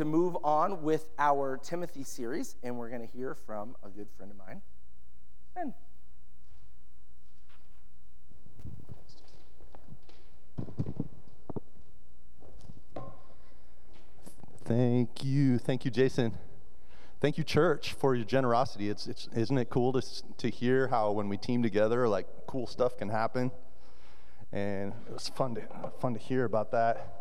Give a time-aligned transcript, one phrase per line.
[0.00, 4.08] to move on with our Timothy series, and we're going to hear from a good
[4.16, 4.62] friend of mine,
[5.54, 5.74] Ben.
[14.64, 15.58] Thank you.
[15.58, 16.32] Thank you, Jason.
[17.20, 18.88] Thank you, church, for your generosity.
[18.88, 20.02] It's, it's, isn't it cool to,
[20.38, 23.50] to hear how when we team together, like cool stuff can happen?
[24.50, 25.62] And it was fun to,
[26.00, 27.19] fun to hear about that.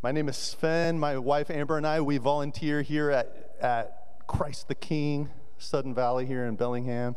[0.00, 0.96] My name is Sven.
[0.96, 6.24] My wife Amber and I, we volunteer here at, at Christ the King, Sudden Valley
[6.24, 7.16] here in Bellingham.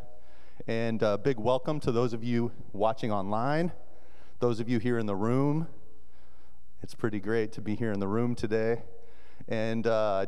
[0.65, 3.71] And a uh, big welcome to those of you watching online,
[4.39, 5.67] those of you here in the room.
[6.81, 8.81] It's pretty great to be here in the room today.
[9.47, 10.25] And uh,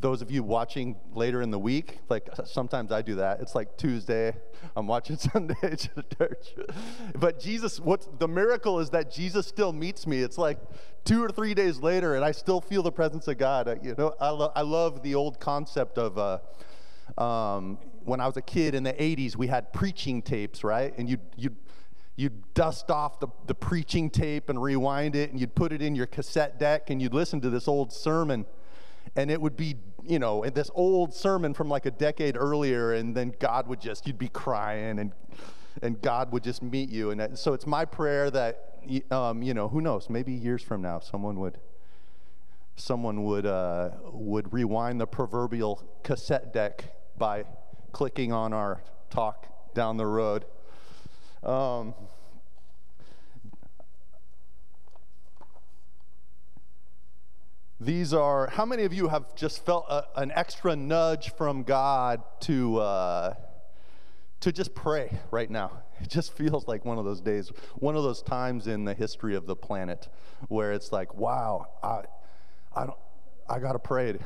[0.00, 3.40] those of you watching later in the week, like sometimes I do that.
[3.40, 4.34] It's like Tuesday,
[4.76, 5.54] I'm watching Sunday
[6.18, 6.54] church.
[7.14, 10.20] But Jesus, what the miracle is that Jesus still meets me.
[10.20, 10.58] It's like
[11.04, 13.80] two or three days later, and I still feel the presence of God.
[13.82, 16.18] You know, I, lo- I love the old concept of.
[16.18, 16.38] Uh,
[17.18, 20.94] um, when I was a kid in the 80s, we had preaching tapes, right?
[20.96, 21.54] And you you
[22.16, 25.94] you'd dust off the, the preaching tape and rewind it, and you'd put it in
[25.96, 28.46] your cassette deck, and you'd listen to this old sermon.
[29.16, 33.16] And it would be, you know, this old sermon from like a decade earlier, and
[33.16, 35.12] then God would just, you'd be crying, and,
[35.82, 37.10] and God would just meet you.
[37.10, 40.98] And so it's my prayer that, um, you know, who knows, maybe years from now,
[41.00, 41.58] someone would.
[42.76, 47.44] Someone would, uh, would rewind the proverbial cassette deck by
[47.92, 50.44] clicking on our talk down the road
[51.44, 51.94] um,
[57.80, 62.22] these are, how many of you have just felt a, an extra nudge from God
[62.40, 63.34] to, uh,
[64.40, 65.82] to just pray right now?
[66.00, 69.34] It just feels like one of those days, one of those times in the history
[69.34, 70.08] of the planet
[70.48, 72.02] where it's like, wow, I,
[72.74, 72.98] I don't,
[73.48, 74.18] I gotta pray.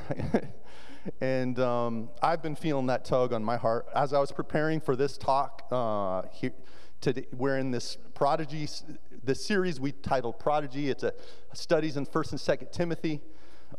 [1.20, 4.94] and um, I've been feeling that tug on my heart as I was preparing for
[4.94, 5.66] this talk.
[5.70, 6.52] Uh, here,
[7.00, 10.88] Today, we're in this Protégé, this series we titled Protégé.
[10.88, 11.12] It's a
[11.53, 13.20] studies in First and Second Timothy.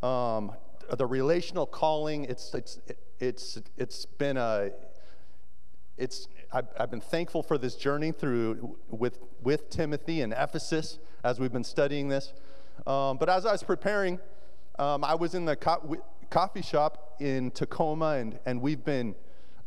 [0.02, 0.52] Um,
[0.98, 2.26] the relational calling.
[2.26, 2.80] It's it's
[3.20, 4.72] it's it's been a
[5.98, 11.40] it's I've, I've, been thankful for this journey through with with Timothy and Ephesus as
[11.40, 12.34] we've been studying this.
[12.88, 14.20] Um, but as I was preparing,
[14.80, 15.98] um, I was in the co-
[16.30, 19.16] coffee shop in Tacoma, and and we've been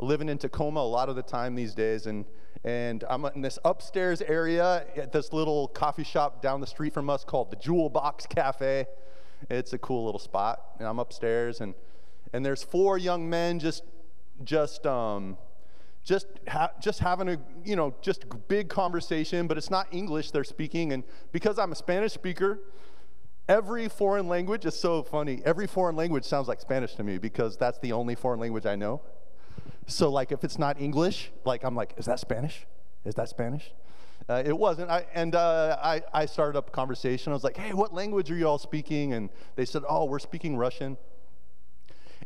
[0.01, 2.25] living in Tacoma a lot of the time these days, and
[2.65, 7.11] and I'm in this upstairs area at this little coffee shop down the street from
[7.11, 8.87] us called the Jewel Box Cafe.
[9.51, 10.61] It's a cool little spot.
[10.79, 11.75] And I'm upstairs, and,
[12.33, 13.85] and there's four young men just,
[14.45, 15.39] just, um,
[16.05, 20.45] just, ha- just having a, you know, just big conversation, but it's not English they're
[20.45, 20.93] speaking.
[20.93, 22.61] And because I'm a Spanish speaker,
[23.49, 25.43] every foreign language is so funny.
[25.45, 28.77] Every foreign language sounds like Spanish to me because that's the only foreign language I
[28.77, 29.01] know.
[29.87, 32.67] So, like, if it's not English, like, I'm like, is that Spanish?
[33.05, 33.73] Is that Spanish?
[34.29, 34.91] Uh, it wasn't.
[34.91, 37.33] I, and uh, I, I started up a conversation.
[37.33, 39.13] I was like, hey, what language are you all speaking?
[39.15, 40.97] And they said, oh, we're speaking Russian.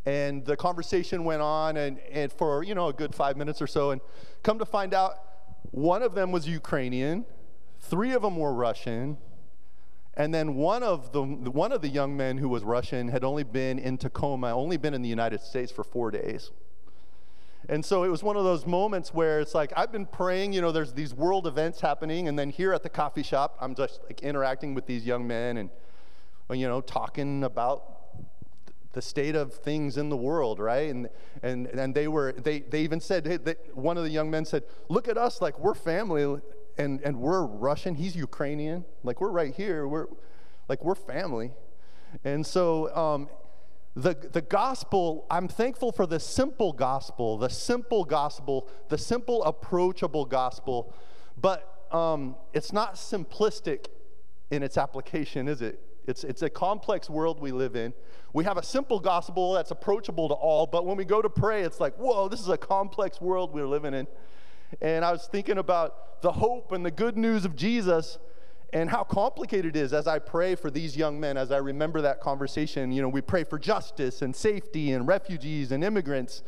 [0.05, 3.67] And the conversation went on and, and for, you know, a good five minutes or
[3.67, 3.91] so.
[3.91, 4.01] And
[4.43, 5.15] come to find out,
[5.73, 7.25] one of them was Ukrainian,
[7.81, 9.19] three of them were Russian,
[10.15, 13.43] and then one of the one of the young men who was Russian had only
[13.43, 16.53] been in Tacoma, only been in the United States for four days.
[17.69, 20.61] And so it was one of those moments where it's like, I've been praying, you
[20.61, 24.01] know, there's these world events happening, and then here at the coffee shop, I'm just
[24.05, 25.71] like interacting with these young men and,
[26.51, 27.97] you know, talking about
[28.93, 30.91] the state of things in the world, right?
[30.91, 31.09] And,
[31.43, 34.45] and, and they were, they, they even said, hey, they, one of the young men
[34.45, 36.41] said, look at us, like we're family,
[36.79, 40.07] and, and we're Russian, he's Ukrainian, like we're right here, we're,
[40.69, 41.53] like we're family.
[42.25, 43.29] And so, um,
[43.97, 50.27] the, the gospel, I'm thankful for the simple gospel, the simple gospel, the simple, approachable
[50.27, 50.93] gospel,
[51.41, 53.87] but um, it's not simplistic
[54.51, 55.81] in its application, is it?
[56.07, 57.95] It's, it's a complex world we live in.
[58.35, 61.63] We have a simple gospel that's approachable to all, but when we go to pray,
[61.63, 64.07] it's like, whoa, this is a complex world we're living in.
[64.83, 68.19] And I was thinking about the hope and the good news of Jesus
[68.73, 72.01] and how complicated it is as I pray for these young men, as I remember
[72.03, 72.93] that conversation.
[72.93, 76.43] You know, we pray for justice and safety and refugees and immigrants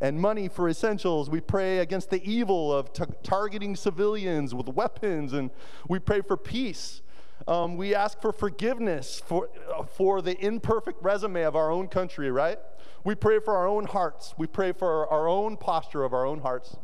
[0.00, 1.30] and money for essentials.
[1.30, 5.50] We pray against the evil of t- targeting civilians with weapons, and
[5.88, 7.02] we pray for peace.
[7.46, 12.30] Um, we ask for forgiveness for, uh, for the imperfect resume of our own country,
[12.30, 12.58] right?
[13.02, 14.34] We pray for our own hearts.
[14.38, 16.76] We pray for our own posture of our own hearts.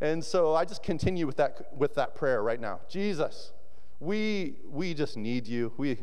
[0.00, 2.80] And so I just continue with that, with that prayer right now.
[2.88, 3.52] Jesus,
[4.00, 5.72] we, we just need you.
[5.76, 5.98] We,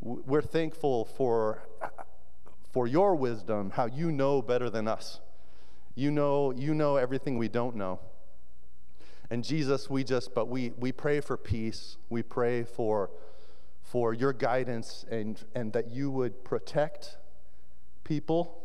[0.00, 1.62] we're thankful for
[2.72, 5.20] for your wisdom, how you know better than us.
[5.94, 7.98] You know, you know everything we don't know.
[9.28, 11.96] And Jesus, we just, but we, we pray for peace.
[12.08, 13.10] We pray for,
[13.82, 17.16] for your guidance and, and that you would protect
[18.04, 18.56] people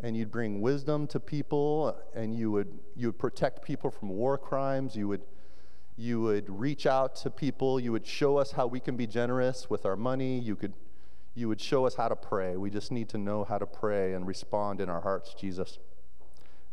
[0.00, 4.36] and you'd bring wisdom to people and you would, you would protect people from war
[4.36, 4.96] crimes.
[4.96, 5.22] You would,
[5.96, 7.78] you would reach out to people.
[7.78, 10.38] You would show us how we can be generous with our money.
[10.38, 10.72] You, could,
[11.34, 12.56] you would show us how to pray.
[12.56, 15.78] We just need to know how to pray and respond in our hearts, Jesus.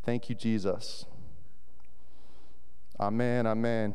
[0.03, 1.05] Thank you, Jesus.
[2.99, 3.93] Amen, amen.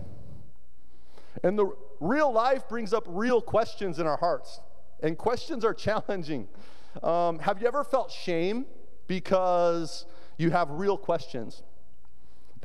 [1.42, 1.70] And the
[2.00, 4.60] real life brings up real questions in our hearts,
[5.02, 6.48] and questions are challenging.
[7.02, 8.66] Um, have you ever felt shame
[9.06, 10.06] because
[10.38, 11.62] you have real questions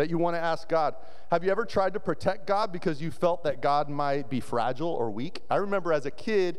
[0.01, 0.95] that you want to ask God?
[1.29, 4.89] Have you ever tried to protect God because you felt that God might be fragile
[4.89, 5.43] or weak?
[5.47, 6.57] I remember as a kid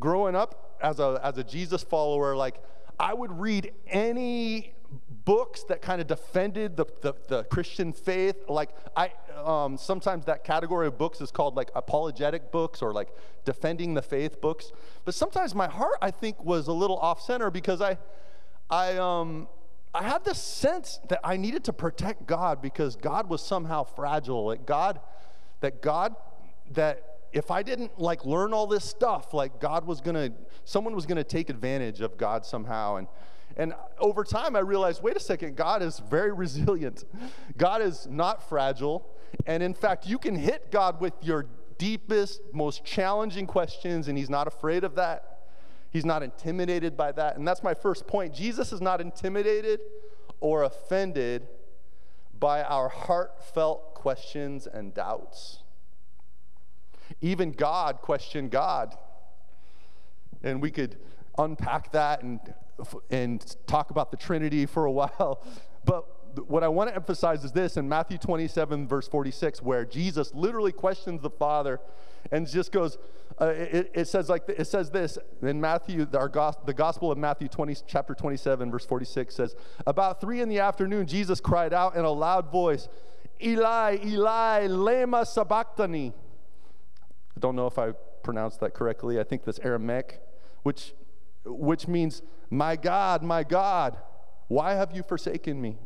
[0.00, 2.60] growing up as a, as a Jesus follower, like
[2.98, 4.74] I would read any
[5.24, 8.34] books that kind of defended the, the, the, Christian faith.
[8.48, 13.10] Like, I um, sometimes that category of books is called like apologetic books or like
[13.44, 14.72] defending the faith books.
[15.04, 17.98] But sometimes my heart, I think, was a little off center because I,
[18.68, 19.46] I, um,
[19.92, 24.48] I had this sense that I needed to protect God because God was somehow fragile.
[24.48, 25.00] That God,
[25.60, 26.14] that God,
[26.72, 30.30] that if I didn't like learn all this stuff, like God was gonna,
[30.64, 32.96] someone was gonna take advantage of God somehow.
[32.96, 33.08] And
[33.56, 37.04] and over time, I realized wait a second, God is very resilient.
[37.56, 39.06] God is not fragile.
[39.46, 41.46] And in fact, you can hit God with your
[41.78, 45.29] deepest, most challenging questions, and He's not afraid of that.
[45.90, 47.36] He's not intimidated by that.
[47.36, 48.32] And that's my first point.
[48.32, 49.80] Jesus is not intimidated
[50.40, 51.48] or offended
[52.38, 55.62] by our heartfelt questions and doubts.
[57.20, 58.96] Even God questioned God.
[60.42, 60.96] And we could
[61.36, 62.40] unpack that and
[63.10, 65.42] and talk about the Trinity for a while.
[65.84, 66.06] But
[66.46, 70.72] what I want to emphasize is this in Matthew 27, verse 46, where Jesus literally
[70.72, 71.80] questions the Father
[72.30, 72.98] and just goes,
[73.40, 76.28] uh, it, it, says like it says this in Matthew, our
[76.64, 79.54] the Gospel of Matthew 20, chapter 27, verse 46 says,
[79.86, 82.88] about three in the afternoon, Jesus cried out in a loud voice,
[83.42, 86.12] Eli, Eli, lema sabachthani.
[87.36, 87.92] I don't know if I
[88.22, 89.18] pronounced that correctly.
[89.18, 90.20] I think that's Aramaic,
[90.62, 90.92] which
[91.44, 93.96] which means, My God, my God,
[94.48, 95.78] why have you forsaken me?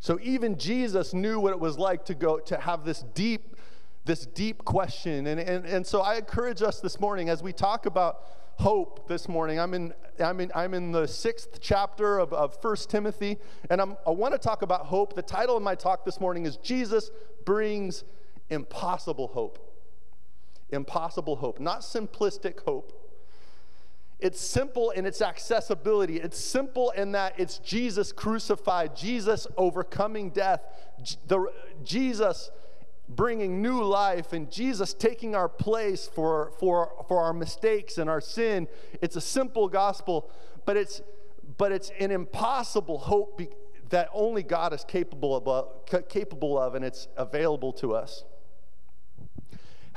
[0.00, 3.56] So even Jesus knew what it was like to go to have this deep,
[4.04, 5.26] this deep question.
[5.26, 8.22] And, and, and so I encourage us this morning as we talk about
[8.58, 9.58] hope this morning.
[9.58, 13.38] I'm in, I'm in, I'm in the sixth chapter of, of 1 Timothy,
[13.70, 15.14] and I'm, I want to talk about hope.
[15.14, 17.10] The title of my talk this morning is Jesus
[17.44, 18.04] Brings
[18.50, 19.68] Impossible Hope
[20.70, 22.97] impossible hope, not simplistic hope.
[24.20, 26.16] It's simple in its accessibility.
[26.20, 30.60] It's simple in that it's Jesus crucified, Jesus overcoming death,
[31.28, 31.46] the,
[31.84, 32.50] Jesus
[33.08, 38.20] bringing new life, and Jesus taking our place for, for, for our mistakes and our
[38.20, 38.66] sin.
[39.00, 40.30] It's a simple gospel,
[40.66, 41.00] but it's,
[41.56, 43.48] but it's an impossible hope be,
[43.90, 48.24] that only God is capable of, uh, capable of, and it's available to us.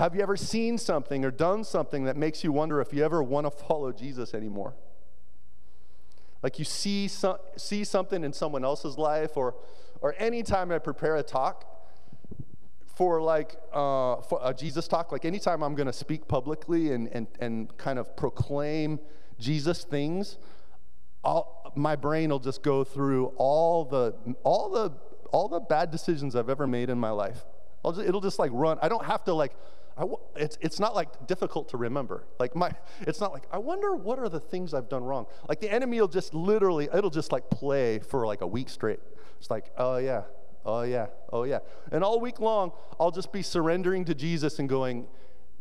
[0.01, 3.21] Have you ever seen something or done something that makes you wonder if you ever
[3.21, 4.74] want to follow Jesus anymore?
[6.41, 9.53] Like you see, some, see something in someone else's life, or,
[10.01, 11.65] or anytime I prepare a talk
[12.96, 17.08] for like uh, for a Jesus talk, like anytime I'm going to speak publicly and,
[17.10, 19.00] and, and kind of proclaim
[19.38, 20.39] Jesus things,
[21.24, 24.93] I'll, my brain will just go through all the, all, the,
[25.31, 27.46] all the bad decisions I've ever made in my life.
[27.86, 28.79] Just, it'll just like run.
[28.81, 29.53] I don't have to like
[30.36, 32.25] it's, it's not like difficult to remember.
[32.39, 32.71] Like my,
[33.01, 35.25] it's not like, I wonder what are the things I've done wrong.
[35.48, 39.00] Like the enemy will just literally, it'll just like play for like a week straight.
[39.39, 40.24] It's like, oh yeah,
[40.65, 41.60] oh yeah, oh yeah.
[41.91, 45.07] And all week long, I'll just be surrendering to Jesus and going,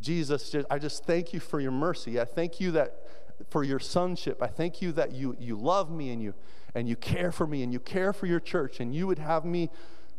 [0.01, 2.21] Jesus, I just thank you for your mercy.
[2.21, 2.97] I thank you that
[3.51, 4.43] for your sonship.
[4.43, 6.35] I thank you that you, you love me and you,
[6.75, 9.45] and you care for me and you care for your church and you would have
[9.45, 9.71] me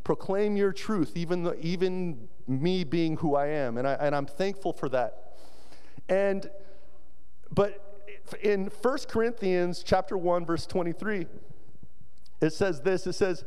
[0.03, 3.77] proclaim your truth, even, the, even me being who I am.
[3.77, 5.35] And, I, and I'm thankful for that.
[6.09, 6.49] And,
[7.53, 8.05] but
[8.41, 11.27] in 1 Corinthians chapter 1, verse 23,
[12.41, 13.45] it says this, it says,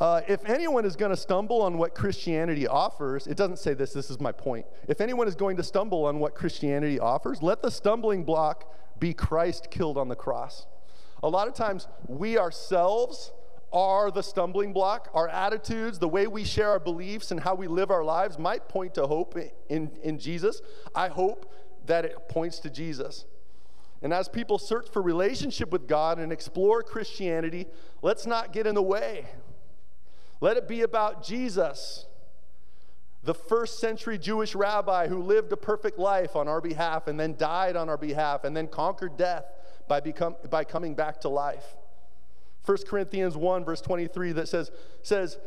[0.00, 3.92] uh, if anyone is going to stumble on what Christianity offers, it doesn't say this,
[3.92, 4.66] this is my point.
[4.88, 9.14] If anyone is going to stumble on what Christianity offers, let the stumbling block be
[9.14, 10.66] Christ killed on the cross.
[11.22, 13.32] A lot of times, we ourselves
[13.72, 15.08] are the stumbling block.
[15.14, 18.68] Our attitudes, the way we share our beliefs, and how we live our lives might
[18.68, 19.36] point to hope
[19.68, 20.60] in, in Jesus.
[20.94, 21.52] I hope
[21.86, 23.24] that it points to Jesus.
[24.02, 27.66] And as people search for relationship with God and explore Christianity,
[28.02, 29.26] let's not get in the way.
[30.40, 32.06] Let it be about Jesus,
[33.22, 37.36] the first century Jewish rabbi who lived a perfect life on our behalf and then
[37.36, 39.44] died on our behalf and then conquered death
[39.86, 41.76] by, become, by coming back to life.
[42.64, 44.70] 1 Corinthians 1, verse 23, that says,
[45.02, 45.38] says,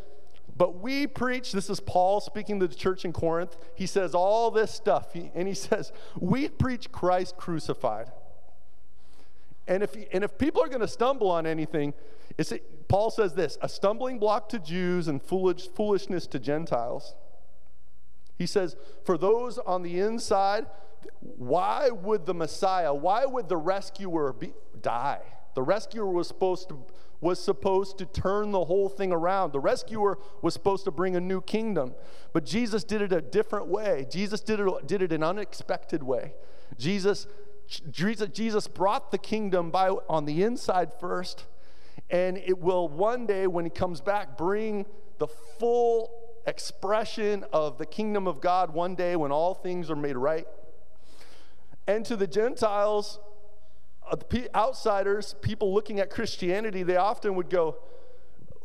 [0.57, 3.57] But we preach, this is Paul speaking to the church in Corinth.
[3.75, 8.12] He says all this stuff, and he says, We preach Christ crucified.
[9.67, 11.93] And if, and if people are going to stumble on anything,
[12.38, 12.53] it's,
[12.88, 17.15] Paul says this a stumbling block to Jews and foolish, foolishness to Gentiles.
[18.38, 20.65] He says, for those on the inside,
[21.19, 25.22] why would the Messiah, why would the rescuer be, die?
[25.55, 26.84] The rescuer was supposed to
[27.25, 29.51] was supposed to turn the whole thing around.
[29.51, 31.96] The rescuer was supposed to bring a new kingdom.
[32.34, 34.05] But Jesus did it a different way.
[34.12, 36.36] Jesus did it, did it an unexpected way.
[36.77, 37.25] Jesus,
[37.91, 41.46] Jesus brought the kingdom by, on the inside first,
[42.12, 44.86] and it will one day, when he comes back, bring
[45.17, 45.27] the
[45.58, 46.12] full
[46.46, 50.46] expression of the kingdom of God one day when all things are made right.
[51.88, 53.20] And to the Gentiles,
[54.55, 57.77] outsiders, people looking at Christianity, they often would go,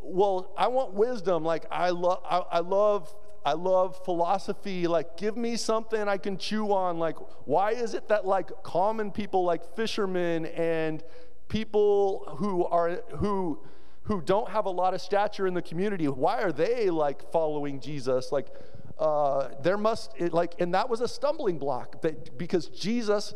[0.01, 1.45] "Well, I want wisdom.
[1.45, 4.87] Like I love, I, I love, I love philosophy.
[4.87, 6.99] Like, give me something I can chew on.
[6.99, 7.17] Like,
[7.47, 11.03] why is it that like common people, like fishermen and
[11.49, 13.61] people who are who
[14.05, 17.81] who don't have a lot of stature in the community, why are they like following
[17.81, 18.33] Jesus?
[18.33, 18.49] Like,
[18.99, 23.35] uh, there must it, like, and that was a stumbling block that because Jesus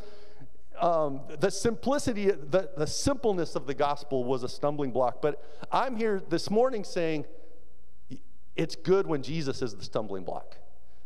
[0.81, 5.23] um, the simplicity, the, the simpleness of the gospel was a stumbling block.
[5.23, 7.27] But I'm here this morning saying
[8.57, 10.57] it's good when Jesus is the stumbling block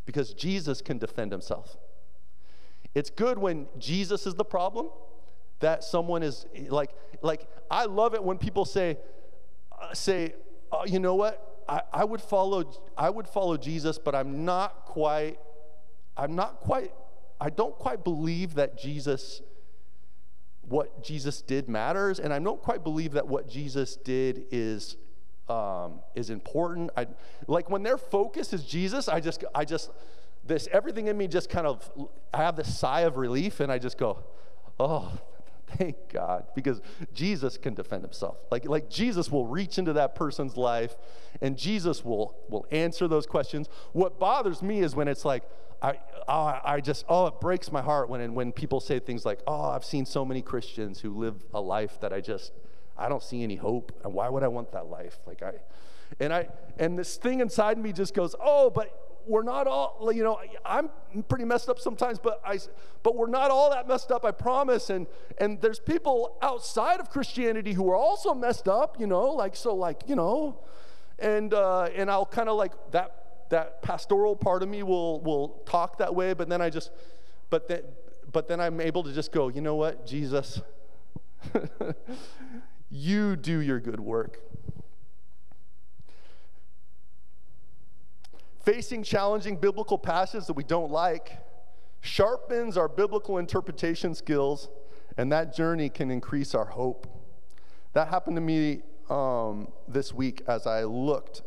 [0.06, 1.76] because Jesus can defend himself.
[2.94, 4.88] It's good when Jesus is the problem
[5.60, 6.90] that someone is like,
[7.22, 8.96] like I love it when people say,
[9.80, 10.34] uh, say,
[10.72, 11.62] oh, you know what?
[11.68, 15.38] I, I would follow, I would follow Jesus, but I'm not quite,
[16.16, 16.92] I'm not quite,
[17.40, 19.42] I don't quite believe that Jesus
[20.68, 24.96] what Jesus did matters, and I don't quite believe that what Jesus did is
[25.48, 26.90] um, is important.
[26.96, 27.06] I
[27.46, 29.08] like when their focus is Jesus.
[29.08, 29.90] I just I just
[30.44, 31.90] this everything in me just kind of
[32.32, 34.24] I have this sigh of relief, and I just go,
[34.78, 35.12] oh.
[35.76, 36.80] Thank God, because
[37.12, 38.38] Jesus can defend himself.
[38.50, 40.96] Like, like Jesus will reach into that person's life
[41.42, 43.68] and Jesus will, will answer those questions.
[43.92, 45.42] What bothers me is when it's like,
[45.82, 49.40] I, oh, I just, oh, it breaks my heart when, when people say things like,
[49.46, 52.52] oh, I've seen so many Christians who live a life that I just,
[52.96, 53.92] I don't see any hope.
[54.04, 55.18] And why would I want that life?
[55.26, 55.52] Like I,
[56.18, 56.48] and I,
[56.78, 60.90] and this thing inside me just goes, oh, but we're not all, you know, I'm
[61.28, 62.58] pretty messed up sometimes, but I,
[63.02, 64.90] but we're not all that messed up, I promise.
[64.90, 65.06] And,
[65.38, 69.74] and there's people outside of Christianity who are also messed up, you know, like, so
[69.74, 70.60] like, you know,
[71.18, 73.18] and, uh, and I'll kind of like that
[73.50, 76.90] that pastoral part of me will will talk that way, but then I just
[77.50, 77.82] but then
[78.30, 80.60] but then I'm able to just go, you know what, Jesus,
[82.90, 84.40] you do your good work.
[88.64, 91.38] Facing challenging biblical passages that we don't like
[92.00, 94.68] sharpens our biblical interpretation skills,
[95.16, 97.06] and that journey can increase our hope.
[97.92, 101.42] That happened to me um, this week as I looked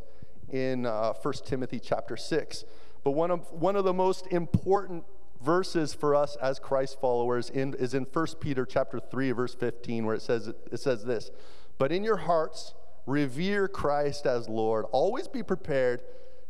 [0.49, 2.65] in uh, 1 Timothy chapter 6.
[3.03, 5.03] But one of, one of the most important
[5.43, 10.05] verses for us as Christ followers in, is in 1 Peter chapter 3, verse 15,
[10.05, 11.31] where it says, it says this,
[11.77, 12.73] But in your hearts,
[13.05, 14.85] revere Christ as Lord.
[14.91, 16.03] Always be prepared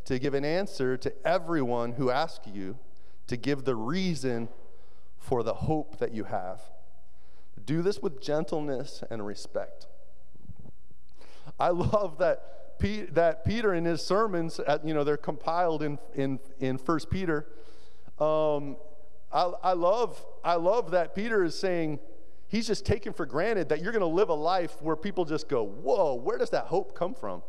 [0.05, 2.77] to give an answer to everyone who asks you
[3.27, 4.49] to give the reason
[5.17, 6.61] for the hope that you have.
[7.63, 9.87] Do this with gentleness and respect.
[11.59, 12.51] I love that
[13.11, 17.47] that Peter in his sermons, at, you know, they're compiled in, in, in 1 Peter.
[18.19, 18.77] Um,
[19.31, 21.99] I, I, love, I love that Peter is saying,
[22.47, 25.47] he's just taking for granted that you're going to live a life where people just
[25.47, 27.43] go, whoa, where does that hope come from?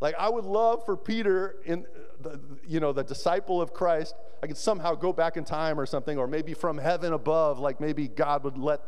[0.00, 1.86] Like, I would love for Peter, in
[2.20, 5.86] the, you know, the disciple of Christ, I could somehow go back in time or
[5.86, 8.80] something, or maybe from heaven above, like maybe God would let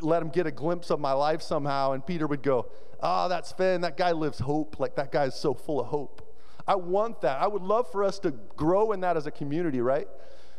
[0.00, 2.68] let him get a glimpse of my life somehow, and Peter would go,
[3.02, 3.80] ah, Oh, that's Finn.
[3.80, 4.78] That guy lives hope.
[4.78, 6.22] Like, that guy's so full of hope.
[6.66, 7.40] I want that.
[7.40, 10.06] I would love for us to grow in that as a community, right?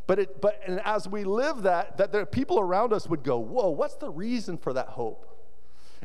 [0.07, 3.37] But, it, but and as we live that, that the people around us would go,
[3.37, 5.25] Whoa, what's the reason for that hope?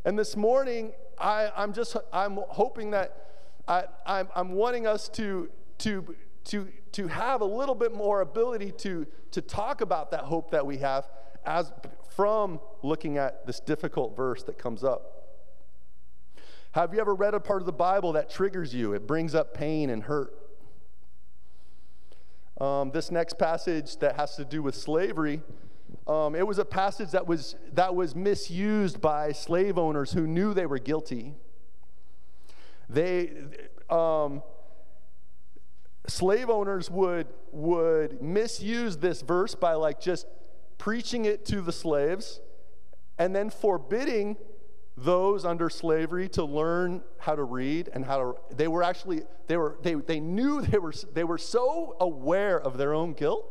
[0.05, 3.34] And this morning, I, I'm just I'm hoping that
[3.67, 8.73] I, I'm, I'm wanting us to, to, to, to have a little bit more ability
[8.79, 11.07] to, to talk about that hope that we have
[11.45, 11.73] as
[12.15, 15.11] from looking at this difficult verse that comes up.
[16.73, 18.95] Have you ever read a part of the Bible that triggers you?
[18.95, 20.35] It brings up pain and hurt.
[22.61, 25.43] Um, this next passage that has to do with slavery,
[26.07, 30.55] um, it was a passage that was, that was misused by slave owners who knew
[30.55, 31.35] they were guilty.
[32.89, 33.33] They,
[33.91, 34.43] um,
[36.07, 40.27] slave owners would, would misuse this verse by like just
[40.79, 42.41] preaching it to the slaves
[43.19, 44.37] and then forbidding
[44.97, 49.57] those under slavery to learn how to read and how to they were actually they
[49.57, 53.45] were they, they knew they were they were so aware of their own guilt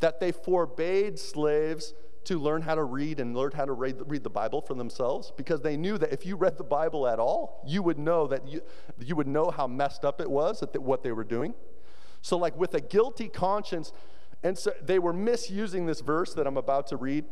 [0.00, 1.92] that they forbade slaves
[2.28, 5.32] to learn how to read and learn how to read, read the bible for themselves
[5.36, 8.46] because they knew that if you read the bible at all you would know that
[8.46, 8.62] you,
[9.00, 11.54] you would know how messed up it was at the, what they were doing
[12.22, 13.92] so like with a guilty conscience
[14.42, 17.24] and so they were misusing this verse that i'm about to read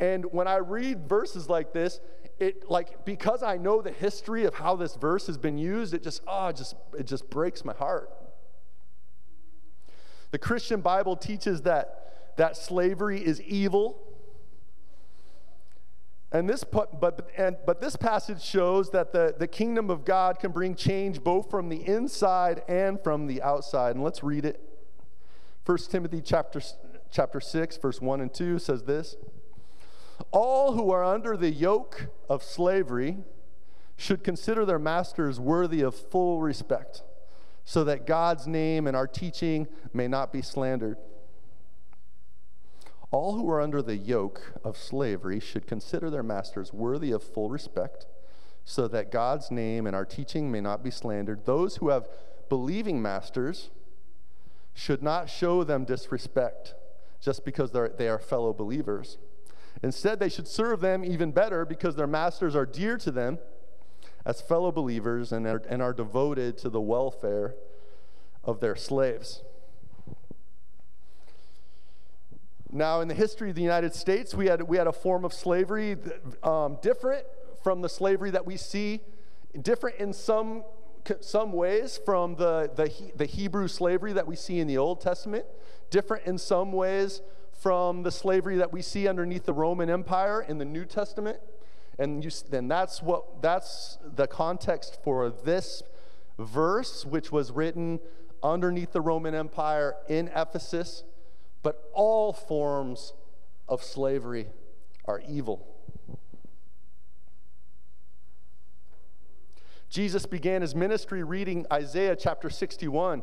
[0.00, 2.00] and when I read verses like this,
[2.38, 6.02] it like because I know the history of how this verse has been used, it
[6.02, 8.10] just oh, just it just breaks my heart.
[10.30, 14.00] The Christian Bible teaches that that slavery is evil.
[16.30, 20.52] And this but and but this passage shows that the, the kingdom of God can
[20.52, 23.94] bring change both from the inside and from the outside.
[23.94, 24.60] And let's read it.
[25.64, 26.60] 1 Timothy chapter
[27.10, 29.16] chapter 6 verse 1 and 2 says this.
[30.30, 33.18] All who are under the yoke of slavery
[33.96, 37.02] should consider their masters worthy of full respect,
[37.64, 40.98] so that God's name and our teaching may not be slandered.
[43.10, 47.48] All who are under the yoke of slavery should consider their masters worthy of full
[47.48, 48.06] respect,
[48.64, 51.46] so that God's name and our teaching may not be slandered.
[51.46, 52.06] Those who have
[52.50, 53.70] believing masters
[54.74, 56.74] should not show them disrespect
[57.20, 59.18] just because they are fellow believers.
[59.82, 63.38] Instead, they should serve them even better because their masters are dear to them
[64.24, 67.54] as fellow believers and are, and are devoted to the welfare
[68.44, 69.42] of their slaves.
[72.70, 75.32] Now, in the history of the United States, we had, we had a form of
[75.32, 75.96] slavery
[76.42, 77.24] um, different
[77.62, 79.00] from the slavery that we see,
[79.62, 80.64] different in some,
[81.20, 85.46] some ways from the, the, the Hebrew slavery that we see in the Old Testament,
[85.90, 87.22] different in some ways
[87.58, 91.38] from the slavery that we see underneath the Roman Empire in the New Testament.
[91.98, 95.82] And you, then that's what that's the context for this
[96.38, 97.98] verse, which was written
[98.42, 101.02] underneath the Roman Empire in Ephesus.
[101.62, 103.12] But all forms
[103.68, 104.48] of slavery
[105.04, 105.66] are evil.
[109.88, 113.22] Jesus began his ministry reading Isaiah chapter 61.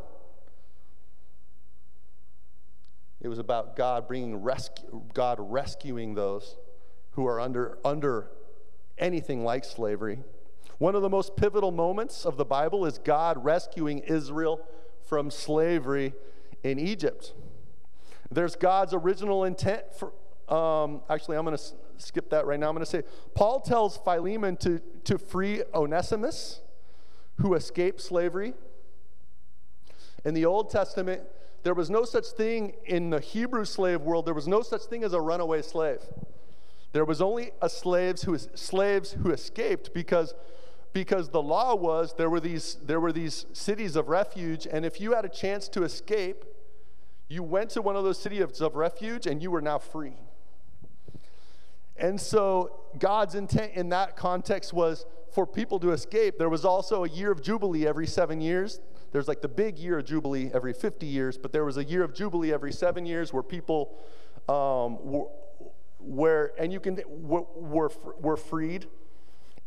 [3.21, 6.57] It was about God bringing rescue, God rescuing those
[7.11, 8.29] who are under, under
[8.97, 10.19] anything like slavery.
[10.77, 14.59] One of the most pivotal moments of the Bible is God rescuing Israel
[15.05, 16.13] from slavery
[16.63, 17.33] in Egypt.
[18.31, 20.11] There's God's original intent for,
[20.53, 22.67] um, actually, I'm going to s- skip that right now.
[22.67, 26.61] I'm going to say, Paul tells Philemon to, to free Onesimus,
[27.41, 28.53] who escaped slavery.
[30.23, 31.21] In the Old Testament,
[31.63, 35.03] there was no such thing in the Hebrew slave world, there was no such thing
[35.03, 35.99] as a runaway slave.
[36.93, 40.33] There was only a slaves who, slaves who escaped because,
[40.93, 45.01] because the law was there were, these, there were these cities of refuge, and if
[45.01, 46.45] you had a chance to escape,
[47.27, 50.13] you went to one of those cities of refuge and you were now free.
[51.97, 56.37] And so God's intent in that context was for people to escape.
[56.37, 58.79] There was also a year of Jubilee every seven years
[59.15, 62.03] there's like the big year of Jubilee every 50 years, but there was a year
[62.03, 63.97] of Jubilee every seven years where people
[64.49, 65.27] um, were,
[65.99, 68.87] where, and you can, were, were, were freed.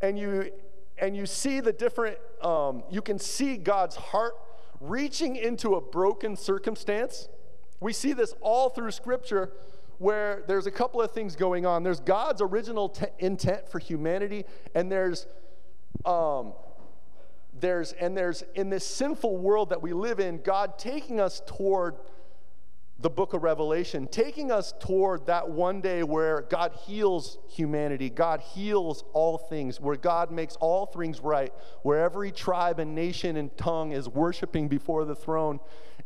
[0.03, 0.53] And you,
[0.99, 4.35] and you see the different, um, you can see God's heart
[4.83, 7.31] reaching into a broken circumstance.
[7.81, 9.53] We see this all through Scripture
[9.99, 11.83] where there's a couple of things going on.
[11.83, 15.27] There's God's original intent for humanity, and there's
[16.05, 16.53] um,
[17.61, 21.97] there's and there's in this sinful world that we live in god taking us toward
[23.01, 28.41] the book of revelation taking us toward that one day where god heals humanity god
[28.41, 33.57] heals all things where god makes all things right where every tribe and nation and
[33.57, 35.59] tongue is worshiping before the throne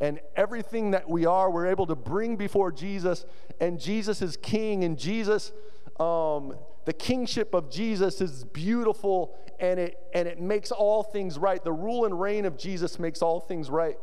[0.02, 3.24] and everything that we are we're able to bring before jesus
[3.58, 5.52] and jesus is king and jesus
[5.98, 11.62] um, the kingship of Jesus is beautiful and it, and it makes all things right.
[11.62, 13.96] The rule and reign of Jesus makes all things right.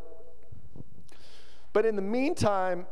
[1.73, 2.87] But in the meantime,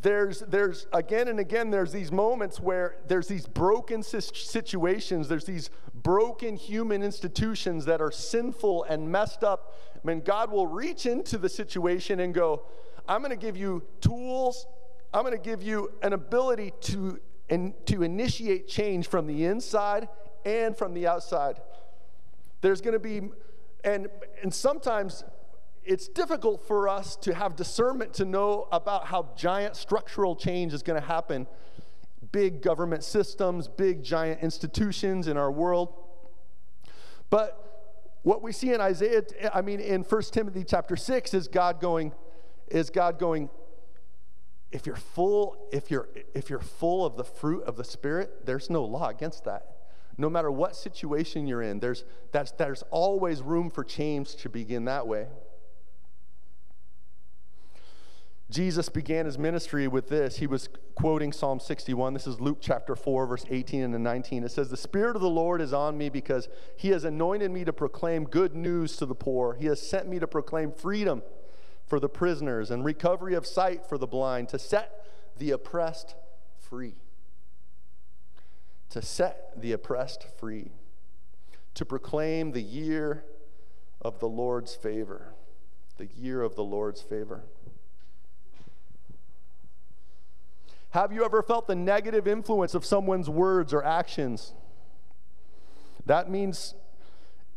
[0.00, 5.70] there's, there's again and again, there's these moments where there's these broken situations, there's these
[6.02, 9.74] broken human institutions that are sinful and messed up.
[9.94, 12.62] I mean, God will reach into the situation and go,
[13.08, 14.66] I'm going to give you tools,
[15.12, 20.08] I'm going to give you an ability to, in, to initiate change from the inside
[20.44, 21.60] and from the outside.
[22.60, 23.30] There's going to be,
[23.84, 24.08] and,
[24.42, 25.24] and sometimes
[25.84, 30.82] it's difficult for us to have discernment to know about how giant structural change is
[30.82, 31.46] going to happen.
[32.32, 35.94] Big government systems, big giant institutions in our world.
[37.30, 37.68] But
[38.22, 42.12] what we see in Isaiah, I mean, in 1 Timothy chapter 6, is God going,
[42.68, 43.48] is God going,
[44.70, 48.68] if you're full, if you're if you're full of the fruit of the Spirit, there's
[48.68, 49.76] no law against that.
[50.18, 54.84] No matter what situation you're in, there's that's there's always room for change to begin
[54.84, 55.28] that way.
[58.50, 60.38] Jesus began his ministry with this.
[60.38, 62.14] He was quoting Psalm 61.
[62.14, 64.42] This is Luke chapter 4, verse 18 and 19.
[64.42, 67.64] It says, The Spirit of the Lord is on me because he has anointed me
[67.64, 69.54] to proclaim good news to the poor.
[69.54, 71.22] He has sent me to proclaim freedom
[71.86, 75.04] for the prisoners and recovery of sight for the blind, to set
[75.36, 76.14] the oppressed
[76.58, 76.94] free.
[78.90, 80.72] To set the oppressed free.
[81.74, 83.24] To proclaim the year
[84.00, 85.34] of the Lord's favor.
[85.98, 87.44] The year of the Lord's favor.
[90.90, 94.54] Have you ever felt the negative influence of someone's words or actions?
[96.06, 96.74] That means,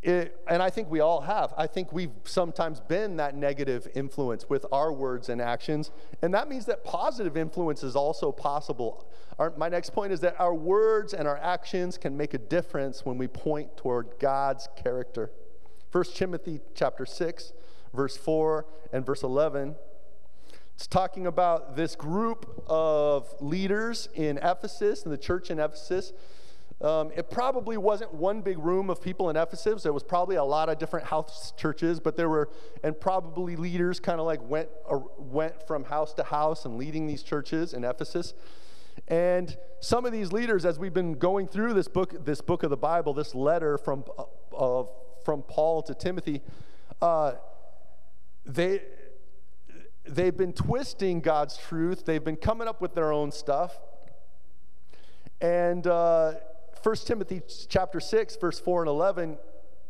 [0.01, 1.53] it, and I think we all have.
[1.57, 5.91] I think we've sometimes been that negative influence with our words and actions.
[6.21, 9.07] And that means that positive influence is also possible.
[9.39, 13.05] Our, my next point is that our words and our actions can make a difference
[13.05, 15.31] when we point toward God's character.
[15.93, 17.53] 1 Timothy chapter 6,
[17.93, 19.75] verse 4 and verse 11
[20.81, 26.11] it's talking about this group of leaders in Ephesus, in the church in Ephesus.
[26.81, 29.83] Um, it probably wasn't one big room of people in Ephesus.
[29.83, 32.49] There was probably a lot of different house churches, but there were,
[32.83, 34.69] and probably leaders kind of like went,
[35.19, 38.33] went from house to house and leading these churches in Ephesus.
[39.07, 42.71] And some of these leaders, as we've been going through this book, this book of
[42.71, 44.03] the Bible, this letter from,
[44.57, 44.85] uh,
[45.23, 46.41] from Paul to Timothy,
[47.03, 47.33] uh,
[48.47, 48.81] they,
[50.05, 52.05] they've been twisting God's truth.
[52.05, 53.79] They've been coming up with their own stuff.
[55.39, 56.33] And uh,
[56.83, 59.37] 1 Timothy chapter 6, verse 4 and 11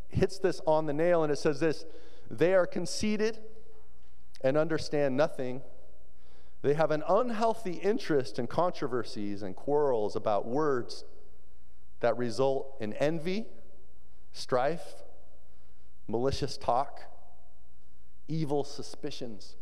[0.08, 1.84] hits this on the nail, and it says this
[2.30, 3.38] They are conceited
[4.42, 5.62] and understand nothing.
[6.62, 11.04] They have an unhealthy interest in controversies and quarrels about words
[12.00, 13.46] that result in envy,
[14.32, 15.02] strife,
[16.06, 17.00] malicious talk,
[18.28, 19.56] evil suspicions.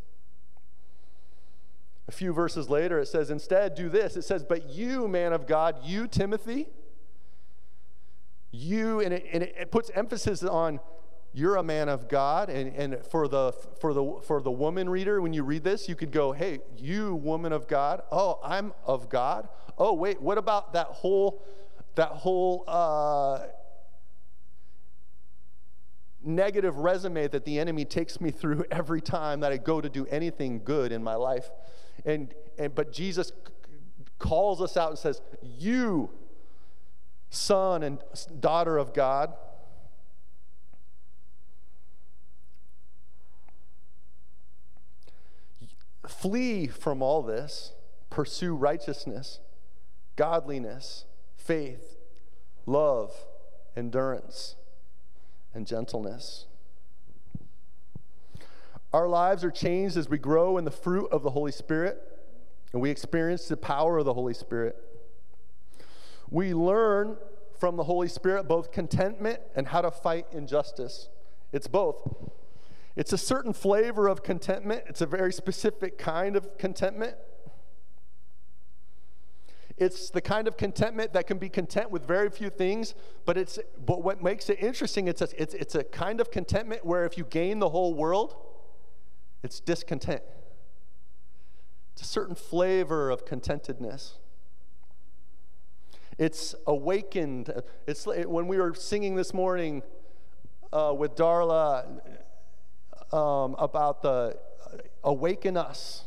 [2.11, 4.16] A few verses later, it says, Instead, do this.
[4.16, 6.66] It says, But you, man of God, you, Timothy,
[8.51, 10.81] you, and it, and it puts emphasis on
[11.33, 12.51] you're a man of God.
[12.51, 15.94] And, and for, the, for, the, for the woman reader, when you read this, you
[15.94, 18.03] could go, Hey, you, woman of God.
[18.11, 19.49] Oh, I'm of God.
[19.79, 21.44] Oh, wait, what about that whole,
[21.94, 23.46] that whole, uh,
[26.25, 30.07] negative resume that the enemy takes me through every time that I go to do
[30.07, 31.49] anything good in my life.
[32.05, 33.33] And, and but Jesus
[34.19, 36.11] calls us out and says, You,
[37.31, 38.03] son and
[38.41, 39.35] daughter of God,
[46.07, 47.73] flee from all this,
[48.11, 49.41] pursue righteousness,
[50.17, 51.05] godliness,
[51.37, 51.97] faith,
[52.67, 53.13] love,
[53.77, 54.57] endurance,
[55.55, 56.47] and gentleness.
[58.92, 62.03] Our lives are changed as we grow in the fruit of the Holy Spirit
[62.72, 64.76] and we experience the power of the Holy Spirit.
[66.31, 67.16] We learn
[67.59, 71.09] from the Holy Spirit both contentment and how to fight injustice.
[71.53, 72.14] It's both.
[72.96, 77.16] It's a certain flavor of contentment, it's a very specific kind of contentment.
[79.76, 83.59] It's the kind of contentment that can be content with very few things, but it's
[83.87, 87.16] but what makes it interesting, it's a, it's, it's a kind of contentment where if
[87.16, 88.37] you gain the whole world,
[89.42, 90.22] it's discontent.
[91.92, 94.12] It's a certain flavor of contentedness.
[96.18, 97.50] It's awakened.
[97.87, 99.83] It's when we were singing this morning
[100.72, 102.00] uh, with Darla
[103.12, 106.05] um, about the uh, awaken us.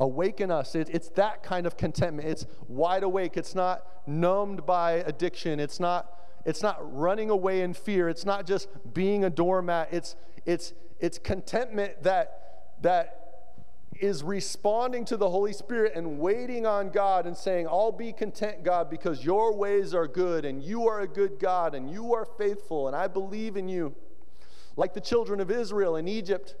[0.00, 0.74] Awaken us.
[0.74, 2.28] It, it's that kind of contentment.
[2.28, 3.36] It's wide awake.
[3.36, 5.60] It's not numbed by addiction.
[5.60, 6.14] It's not.
[6.44, 8.08] It's not running away in fear.
[8.08, 9.88] It's not just being a doormat.
[9.92, 10.16] It's
[10.46, 12.47] it's it's contentment that
[12.82, 13.18] that
[14.00, 18.62] is responding to the Holy Spirit and waiting on God and saying, I'll be content,
[18.62, 22.24] God, because your ways are good and you are a good God and you are
[22.24, 23.94] faithful and I believe in you.
[24.76, 26.54] Like the children of Israel in Egypt.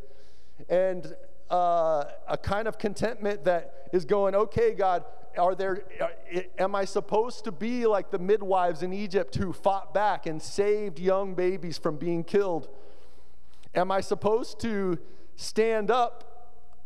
[0.68, 1.14] And
[1.50, 5.04] uh, a kind of contentment that is going, okay, God,
[5.38, 9.94] are there, uh, am I supposed to be like the midwives in Egypt who fought
[9.94, 12.68] back and saved young babies from being killed?
[13.74, 14.98] Am I supposed to
[15.38, 16.24] stand up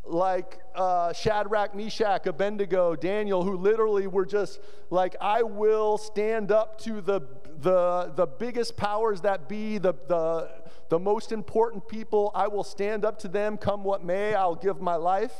[0.05, 4.61] like uh, Shadrach, Meshach, Abednego, Daniel, who literally were just
[4.91, 7.23] like, I will stand up to the,
[7.61, 10.51] the, the biggest powers that be, the, the,
[10.91, 12.31] the most important people.
[12.35, 15.33] I will stand up to them, come what may, I'll give my life.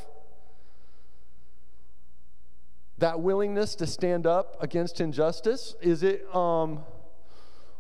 [2.97, 6.85] That willingness to stand up against injustice, is it, um,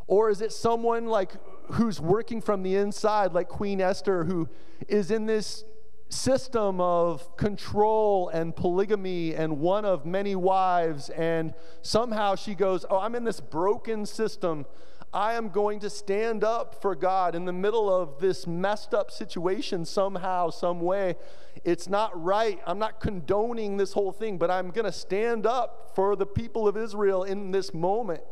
[0.06, 1.32] or is it someone like
[1.72, 4.48] who's working from the inside, like Queen Esther, who
[4.88, 5.64] is in this
[6.08, 12.98] system of control and polygamy and one of many wives, and somehow she goes, Oh,
[12.98, 14.66] I'm in this broken system.
[15.14, 19.10] I am going to stand up for God in the middle of this messed up
[19.10, 21.16] situation somehow, some way.
[21.64, 22.58] It's not right.
[22.66, 26.66] I'm not condoning this whole thing, but I'm going to stand up for the people
[26.66, 28.22] of Israel in this moment.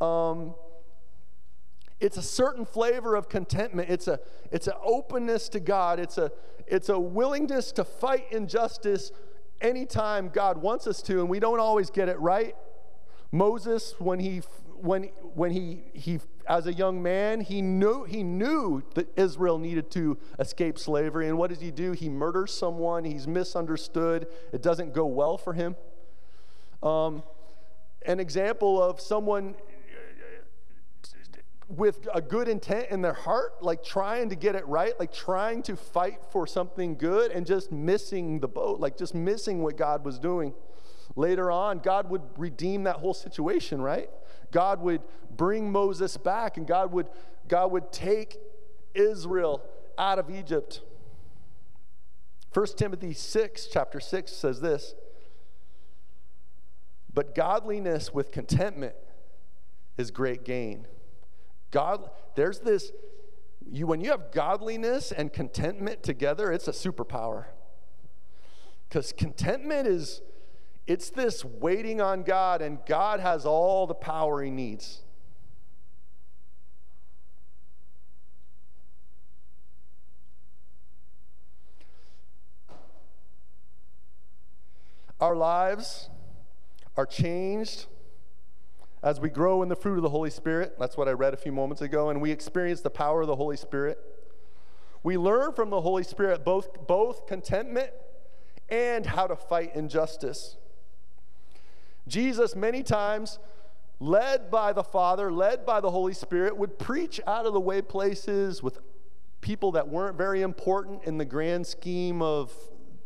[0.00, 0.54] Um,
[2.04, 3.88] it's a certain flavor of contentment.
[3.88, 4.20] It's a
[4.52, 5.98] it's an openness to God.
[5.98, 6.30] It's a
[6.66, 9.10] it's a willingness to fight injustice
[9.62, 12.54] anytime God wants us to, and we don't always get it right.
[13.32, 14.42] Moses, when he
[14.76, 19.90] when when he he as a young man, he knew he knew that Israel needed
[19.92, 21.92] to escape slavery, and what does he do?
[21.92, 23.04] He murders someone.
[23.04, 24.26] He's misunderstood.
[24.52, 25.74] It doesn't go well for him.
[26.82, 27.22] Um,
[28.04, 29.54] an example of someone
[31.68, 35.62] with a good intent in their heart, like trying to get it right, like trying
[35.62, 40.04] to fight for something good and just missing the boat, like just missing what God
[40.04, 40.54] was doing.
[41.16, 44.10] Later on, God would redeem that whole situation, right?
[44.50, 45.02] God would
[45.36, 47.08] bring Moses back and God would
[47.48, 48.38] God would take
[48.94, 49.62] Israel
[49.98, 50.80] out of Egypt.
[52.52, 54.94] 1 Timothy 6 chapter 6 says this.
[57.12, 58.94] But godliness with contentment
[59.96, 60.86] is great gain.
[61.74, 62.92] God, there's this,
[63.68, 67.46] you, when you have godliness and contentment together, it's a superpower.
[68.88, 70.22] Because contentment is,
[70.86, 75.02] it's this waiting on God, and God has all the power he needs.
[85.20, 86.08] Our lives
[86.96, 87.86] are changed
[89.04, 91.36] as we grow in the fruit of the Holy Spirit, that's what I read a
[91.36, 93.98] few moments ago, and we experience the power of the Holy Spirit,
[95.02, 97.90] we learn from the Holy Spirit both, both contentment
[98.70, 100.56] and how to fight injustice.
[102.08, 103.38] Jesus, many times,
[104.00, 107.82] led by the Father, led by the Holy Spirit, would preach out of the way
[107.82, 108.78] places with
[109.42, 112.50] people that weren't very important in the grand scheme of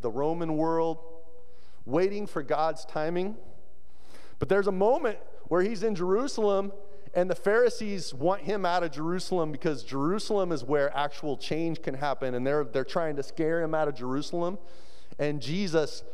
[0.00, 0.98] the Roman world,
[1.84, 3.36] waiting for God's timing.
[4.38, 6.72] But there's a moment where he's in Jerusalem
[7.14, 11.94] and the Pharisees want him out of Jerusalem because Jerusalem is where actual change can
[11.94, 14.58] happen and they're they're trying to scare him out of Jerusalem.
[15.18, 16.04] And Jesus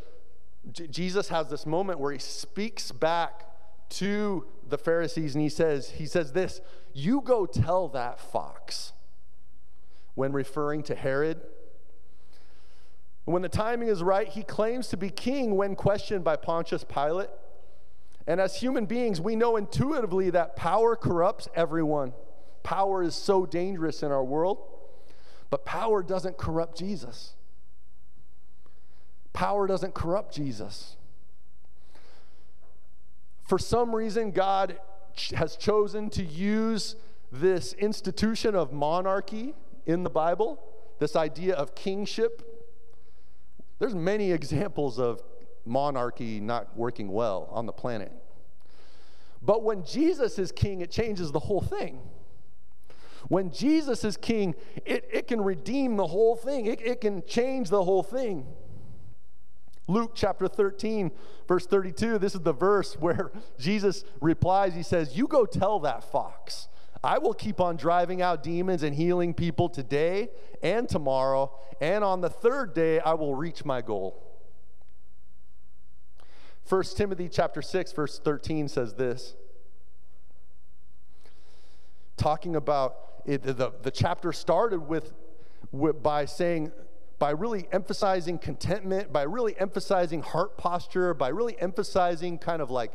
[0.71, 3.47] J- Jesus has this moment where he speaks back
[3.91, 6.61] to the Pharisees and he says he says this,
[6.93, 8.93] "You go tell that fox."
[10.15, 11.41] When referring to Herod,
[13.25, 17.31] when the timing is right, he claims to be king when questioned by Pontius Pilate.
[18.27, 22.15] And as human beings, we know intuitively that power corrupts everyone.
[22.63, 24.59] Power is so dangerous in our world,
[25.51, 27.35] but power doesn't corrupt Jesus.
[29.35, 30.97] Power doesn't corrupt Jesus.
[33.47, 34.79] For some reason, God
[35.35, 36.97] has chosen to use
[37.31, 39.55] this institution of monarchy
[39.87, 40.63] in the Bible,
[40.99, 42.43] this idea of kingship.
[43.79, 45.23] There's many examples of
[45.65, 48.13] monarchy not working well on the planet.
[49.41, 52.01] But when Jesus is king, it changes the whole thing.
[53.29, 57.71] When Jesus is king, it, it can redeem the whole thing, it, it can change
[57.71, 58.47] the whole thing.
[59.87, 61.11] Luke chapter 13,
[61.47, 64.75] verse 32, this is the verse where Jesus replies.
[64.75, 66.69] He says, You go tell that fox,
[67.03, 70.31] I will keep on driving out demons and healing people today
[70.63, 74.23] and tomorrow, and on the third day I will reach my goal.
[76.69, 79.35] 1 Timothy chapter 6 verse 13 says this.
[82.17, 82.97] Talking about
[83.27, 85.13] it, the, the chapter started with,
[85.73, 86.73] with by saying
[87.19, 92.93] by really emphasizing contentment, by really emphasizing heart posture, by really emphasizing kind of like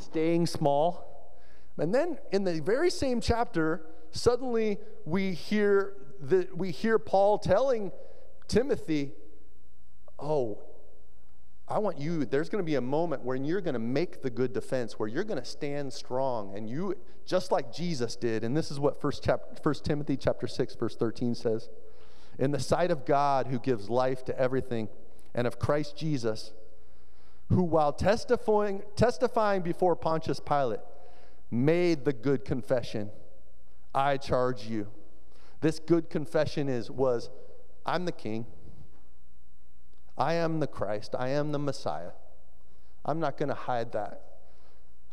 [0.00, 1.32] staying small.
[1.78, 7.92] And then in the very same chapter, suddenly we hear that we hear Paul telling
[8.46, 9.12] Timothy,
[10.18, 10.58] "Oh,
[11.66, 14.28] I want you, there's going to be a moment when you're going to make the
[14.28, 18.44] good defense, where you're going to stand strong, and you, just like Jesus did.
[18.44, 21.70] And this is what 1, chap- 1 Timothy chapter 6, verse 13 says.
[22.38, 24.88] In the sight of God who gives life to everything,
[25.34, 26.52] and of Christ Jesus,
[27.48, 30.80] who while testifying, testifying before Pontius Pilate,
[31.50, 33.10] made the good confession,
[33.94, 34.88] I charge you.
[35.60, 37.30] This good confession is was,
[37.86, 38.46] I'm the king.
[40.16, 41.14] I am the Christ.
[41.18, 42.12] I am the Messiah.
[43.04, 44.22] I'm not going to hide that.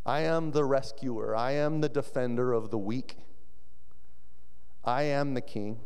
[0.06, 1.36] I am the rescuer.
[1.36, 3.18] I am the defender of the weak.
[4.84, 5.80] I am the king.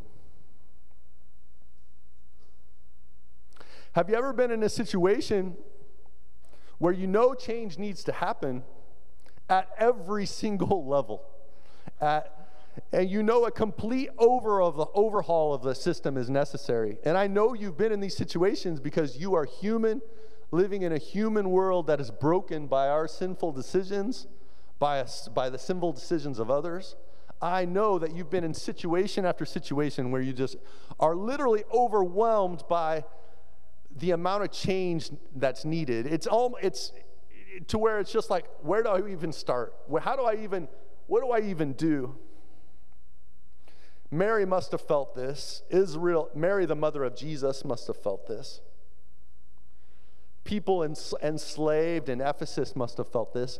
[3.93, 5.55] Have you ever been in a situation
[6.79, 8.63] where you know change needs to happen
[9.49, 11.23] at every single level?
[12.01, 12.34] At
[12.91, 16.97] and you know a complete over of the overhaul of the system is necessary.
[17.03, 20.01] And I know you've been in these situations because you are human,
[20.51, 24.27] living in a human world that is broken by our sinful decisions,
[24.79, 26.95] by, us, by the sinful decisions of others.
[27.41, 30.57] I know that you've been in situation after situation where you just
[30.99, 33.03] are literally overwhelmed by
[33.97, 36.05] the amount of change that's needed.
[36.05, 36.91] It's all it's
[37.67, 39.73] to where it's just like, where do I even start?
[40.01, 40.67] How do I even,
[41.07, 42.15] what do I even do?
[44.15, 45.63] Mary must have felt this.
[45.69, 48.61] Israel, Mary, the mother of Jesus, must have felt this.
[50.43, 53.59] People enslaved in Ephesus must have felt this.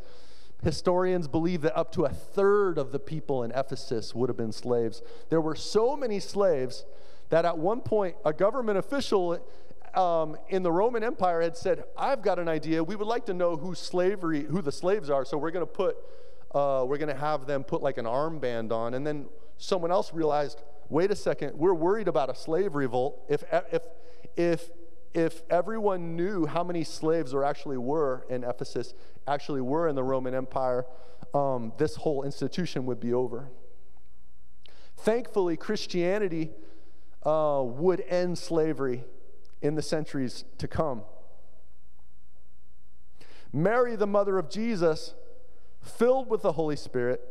[0.64, 4.52] Historians believe that up to a third of the people in Ephesus would have been
[4.52, 5.02] slaves.
[5.30, 6.86] There were so many slaves
[7.30, 9.44] that at one point a government official
[9.96, 12.84] um, in the Roman Empire had said, "I've got an idea.
[12.84, 15.26] We would like to know who slavery, who the slaves are.
[15.26, 15.98] So we're going to put,
[16.54, 19.26] uh, we're going to have them put like an armband on, and then
[19.58, 23.24] someone else realized, wait a second, we're worried about a slave revolt.
[23.30, 23.82] If, if,
[24.36, 24.70] if,
[25.14, 28.94] if everyone knew how many slaves there actually were in Ephesus,
[29.28, 30.86] actually were in the Roman Empire,
[31.34, 33.50] um, this whole institution would be over.
[34.98, 36.52] Thankfully, Christianity
[37.24, 39.04] uh, would end slavery
[39.62, 41.04] in the centuries to come.
[43.52, 45.16] Mary, the mother of Jesus,
[45.82, 47.22] filled with the Holy Spirit,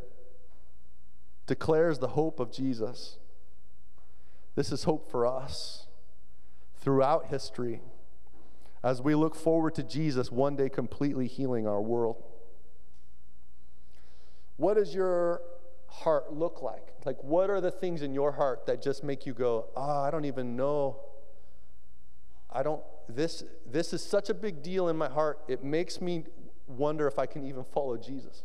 [1.47, 3.19] declares the hope of Jesus.
[4.55, 5.87] This is hope for us
[6.77, 7.81] throughout history
[8.83, 12.23] as we look forward to Jesus one day completely healing our world.
[14.57, 15.41] What does your
[15.89, 16.93] heart look like?
[17.05, 20.05] Like, what are the things in your heart that just make you go, ah, oh,
[20.05, 21.01] I don't even know.
[22.51, 25.41] I don't, this, this is such a big deal in my heart.
[25.49, 26.25] It makes me
[26.67, 28.43] wonder if I can even follow Jesus.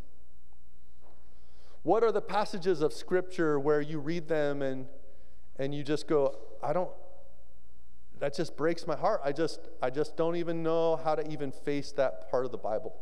[1.84, 4.88] What are the passages of Scripture where you read them and,
[5.58, 6.90] and you just go, I don't,
[8.20, 9.22] that just breaks my heart.
[9.24, 12.58] I just, I just don't even know how to even face that part of the
[12.58, 12.96] Bible.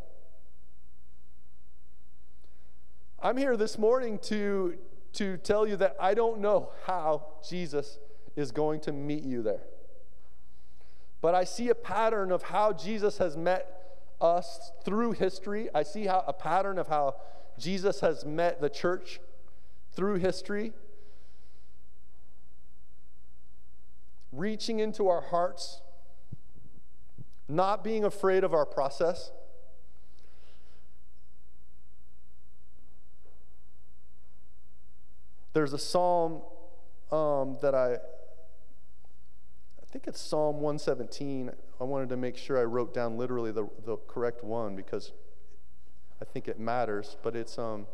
[3.20, 4.76] I'm here this morning to,
[5.14, 7.98] to tell you that I don't know how Jesus
[8.36, 9.64] is going to meet you there.
[11.20, 15.68] But I see a pattern of how Jesus has met us through history.
[15.74, 17.16] I see how a pattern of how
[17.58, 19.20] Jesus has met the church
[19.94, 20.74] through history,
[24.32, 25.82] reaching into our hearts,
[27.48, 29.32] not being afraid of our process.
[35.54, 36.42] There's a psalm
[37.12, 41.50] um, that I, I think it's Psalm 117.
[41.80, 45.14] I wanted to make sure I wrote down literally the, the correct one because
[46.22, 47.88] I think it matters, but it's um,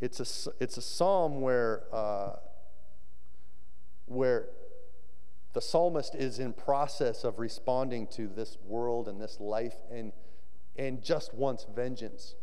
[0.00, 2.36] it's a it's a psalm where uh,
[4.06, 4.48] where
[5.52, 10.12] the psalmist is in process of responding to this world and this life and
[10.76, 12.34] and just wants vengeance.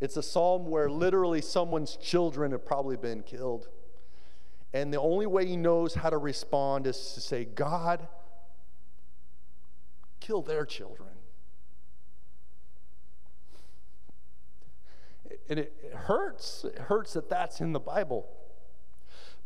[0.00, 3.68] It's a psalm where literally someone's children have probably been killed.
[4.72, 8.06] And the only way he knows how to respond is to say, God,
[10.20, 11.08] kill their children.
[15.48, 16.64] And it, hurts.
[16.64, 18.28] It hurts that that's in the Bible.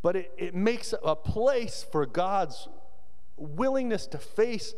[0.02, 2.68] But it, it makes a place for God's
[3.36, 4.74] willingness to face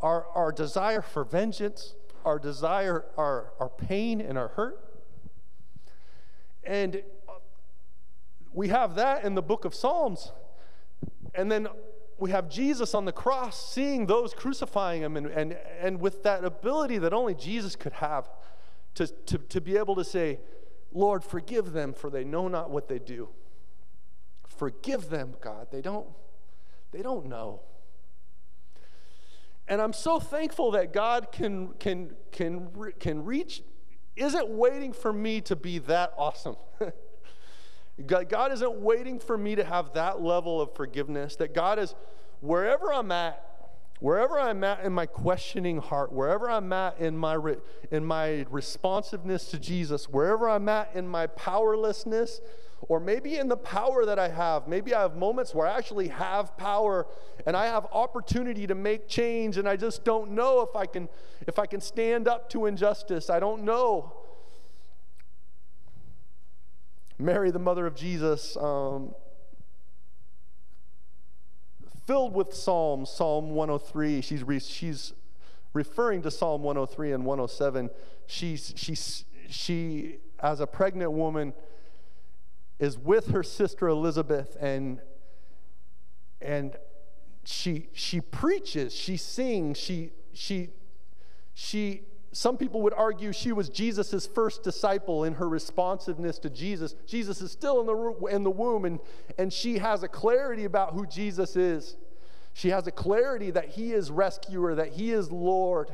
[0.00, 1.94] our, our desire for vengeance,
[2.24, 4.80] our desire, our, our pain, and our hurt.
[6.64, 7.02] And
[8.52, 10.32] we have that in the book of Psalms.
[11.34, 11.68] And then
[12.18, 16.44] we have Jesus on the cross, seeing those crucifying him, and, and, and with that
[16.44, 18.28] ability that only Jesus could have
[18.94, 20.38] to, to, to be able to say,
[20.94, 23.28] Lord, forgive them, for they know not what they do.
[24.46, 25.66] Forgive them, God.
[25.72, 26.06] They don't,
[26.92, 27.60] they don't know.
[29.66, 32.70] And I'm so thankful that God can, can, can,
[33.00, 33.62] can reach,
[34.14, 36.56] isn't waiting for me to be that awesome.
[38.06, 41.94] God, God isn't waiting for me to have that level of forgiveness, that God is,
[42.40, 43.53] wherever I'm at,
[44.00, 47.56] wherever I'm at in my questioning heart, wherever I'm at in my, re,
[47.90, 52.40] in my responsiveness to Jesus, wherever I'm at in my powerlessness,
[52.88, 54.68] or maybe in the power that I have.
[54.68, 57.06] Maybe I have moments where I actually have power
[57.46, 61.08] and I have opportunity to make change and I just don't know if I can
[61.46, 63.30] if I can stand up to injustice.
[63.30, 64.12] I don't know.
[67.18, 69.14] Mary, the mother of Jesus, um,
[72.06, 74.20] filled with Psalms, Psalm 103.
[74.20, 75.12] She's, re, she's
[75.72, 77.90] referring to Psalm 103 and 107.
[78.26, 81.52] She's, she's, she, as a pregnant woman,
[82.78, 85.00] is with her sister Elizabeth, and,
[86.40, 86.76] and
[87.44, 90.70] she, she preaches, she sings, she, she,
[91.54, 92.02] she
[92.34, 96.96] some people would argue she was Jesus' first disciple in her responsiveness to Jesus.
[97.06, 98.98] Jesus is still in the, in the womb, and,
[99.38, 101.96] and she has a clarity about who Jesus is.
[102.52, 105.90] She has a clarity that he is rescuer, that he is Lord.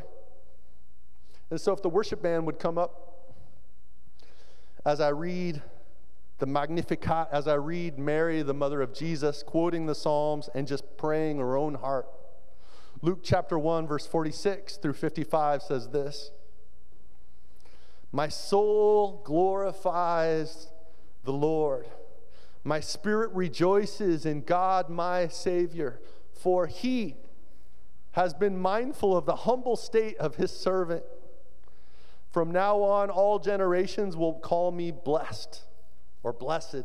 [1.50, 3.34] And so, if the worship band would come up
[4.86, 5.60] as I read
[6.38, 10.84] the Magnificat, as I read Mary, the mother of Jesus, quoting the Psalms and just
[10.96, 12.06] praying her own heart.
[13.02, 16.32] Luke chapter 1, verse 46 through 55 says this
[18.12, 20.68] My soul glorifies
[21.24, 21.86] the Lord.
[22.62, 25.98] My spirit rejoices in God, my Savior,
[26.30, 27.16] for he
[28.12, 31.04] has been mindful of the humble state of his servant.
[32.30, 35.62] From now on, all generations will call me blessed
[36.22, 36.84] or blessed.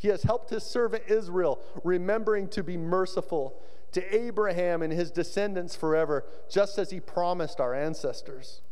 [0.00, 3.60] He has helped his servant Israel, remembering to be merciful
[3.92, 8.62] to Abraham and his descendants forever, just as he promised our ancestors.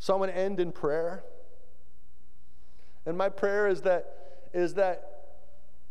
[0.00, 1.22] So I'm going to end in prayer.
[3.06, 5.36] And my prayer is that, is that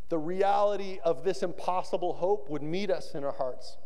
[0.09, 3.77] the reality of this impossible hope would meet us in our hearts,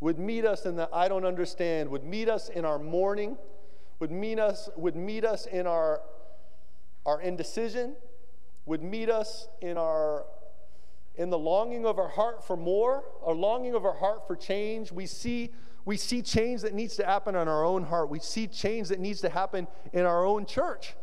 [0.00, 3.36] would meet us in the I don't understand, would meet us in our mourning,
[3.98, 6.00] would meet us, would meet us in our
[7.06, 7.94] our indecision,
[8.66, 10.24] would meet us in our
[11.16, 14.92] in the longing of our heart for more, our longing of our heart for change.
[14.92, 15.50] We see
[15.84, 18.10] we see change that needs to happen in our own heart.
[18.10, 20.94] We see change that needs to happen in our own church.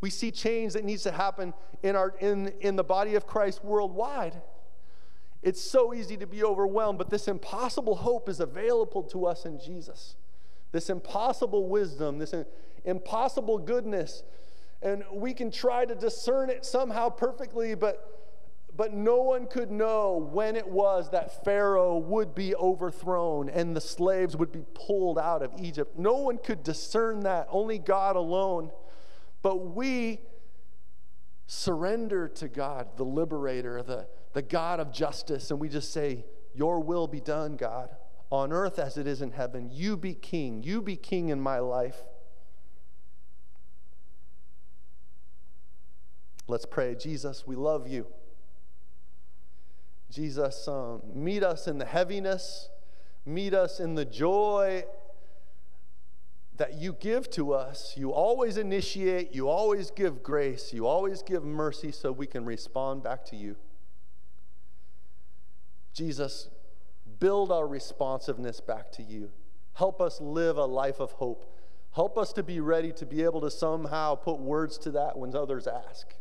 [0.00, 3.64] We see change that needs to happen in our in in the body of Christ
[3.64, 4.40] worldwide.
[5.42, 9.60] It's so easy to be overwhelmed, but this impossible hope is available to us in
[9.60, 10.16] Jesus.
[10.72, 12.34] This impossible wisdom, this
[12.84, 14.22] impossible goodness
[14.84, 18.10] and we can try to discern it somehow perfectly, but
[18.76, 23.80] but no one could know when it was that Pharaoh would be overthrown and the
[23.80, 25.96] slaves would be pulled out of Egypt.
[25.96, 28.72] No one could discern that, only God alone.
[29.42, 30.22] But we
[31.46, 36.80] surrender to God, the liberator, the, the God of justice, and we just say, Your
[36.80, 37.90] will be done, God,
[38.30, 39.70] on earth as it is in heaven.
[39.70, 40.64] You be king.
[40.64, 42.02] You be king in my life.
[46.46, 46.94] Let's pray.
[46.94, 48.06] Jesus, we love you.
[50.10, 52.68] Jesus, um, meet us in the heaviness,
[53.26, 54.84] meet us in the joy
[56.56, 57.94] that you give to us.
[57.96, 63.02] You always initiate, you always give grace, you always give mercy so we can respond
[63.02, 63.56] back to you.
[65.92, 66.48] Jesus,
[67.18, 69.30] build our responsiveness back to you.
[69.74, 71.52] Help us live a life of hope.
[71.92, 75.34] Help us to be ready to be able to somehow put words to that when
[75.34, 76.14] others ask.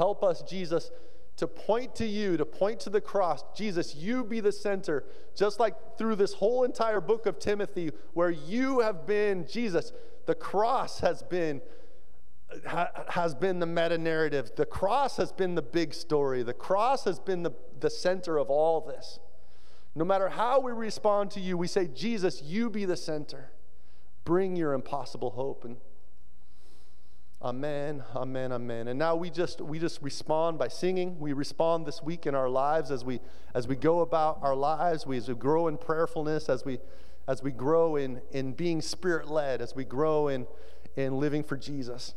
[0.00, 0.90] Help us, Jesus,
[1.36, 3.44] to point to you, to point to the cross.
[3.54, 5.04] Jesus, you be the center,
[5.36, 9.92] just like through this whole entire book of Timothy, where you have been, Jesus,
[10.24, 11.60] the cross has been
[12.66, 14.52] ha- has been the meta narrative.
[14.56, 16.42] The cross has been the big story.
[16.42, 19.18] The cross has been the, the center of all this.
[19.94, 23.50] No matter how we respond to you, we say, Jesus, you be the center.
[24.24, 25.66] Bring your impossible hope.
[25.66, 25.76] And
[27.42, 28.88] Amen, amen, amen.
[28.88, 31.18] And now we just we just respond by singing.
[31.18, 33.20] We respond this week in our lives as we
[33.54, 36.80] as we go about our lives, we as we grow in prayerfulness, as we
[37.26, 40.46] as we grow in in being spirit led, as we grow in
[40.96, 42.14] in living for Jesus.